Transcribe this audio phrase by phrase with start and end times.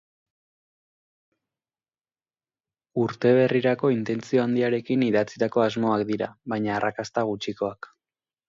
[3.03, 7.93] Urte berrirako intentzio handiarekin idatzitako asmoak dira, baina arrakasta gutxikoak.